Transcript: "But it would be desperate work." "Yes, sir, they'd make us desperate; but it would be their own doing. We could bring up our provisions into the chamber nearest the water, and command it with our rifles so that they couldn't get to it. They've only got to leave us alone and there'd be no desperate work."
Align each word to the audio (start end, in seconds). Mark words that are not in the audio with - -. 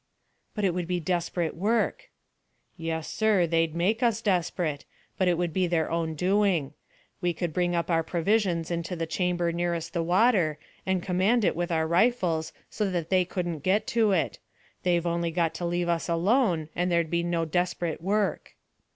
"But 0.55 0.63
it 0.65 0.73
would 0.73 0.87
be 0.87 0.99
desperate 0.99 1.53
work." 1.55 2.09
"Yes, 2.75 3.07
sir, 3.07 3.45
they'd 3.45 3.75
make 3.75 4.01
us 4.01 4.19
desperate; 4.19 4.83
but 5.15 5.27
it 5.27 5.37
would 5.37 5.53
be 5.53 5.67
their 5.67 5.91
own 5.91 6.15
doing. 6.15 6.73
We 7.21 7.33
could 7.33 7.53
bring 7.53 7.75
up 7.75 7.91
our 7.91 8.01
provisions 8.01 8.71
into 8.71 8.95
the 8.95 9.05
chamber 9.05 9.51
nearest 9.51 9.93
the 9.93 10.01
water, 10.01 10.57
and 10.87 11.03
command 11.03 11.45
it 11.45 11.55
with 11.55 11.71
our 11.71 11.85
rifles 11.85 12.51
so 12.67 12.89
that 12.89 13.11
they 13.11 13.25
couldn't 13.25 13.59
get 13.59 13.85
to 13.93 14.11
it. 14.11 14.39
They've 14.81 15.05
only 15.05 15.29
got 15.29 15.53
to 15.53 15.65
leave 15.65 15.87
us 15.87 16.09
alone 16.09 16.69
and 16.75 16.91
there'd 16.91 17.11
be 17.11 17.21
no 17.21 17.45
desperate 17.45 18.01
work." 18.01 18.55